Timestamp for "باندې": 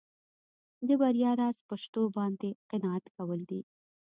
2.17-2.49